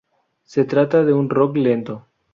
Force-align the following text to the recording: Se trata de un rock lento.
Se 0.45 0.65
trata 0.65 1.05
de 1.05 1.13
un 1.13 1.29
rock 1.29 1.57
lento. 1.57 2.07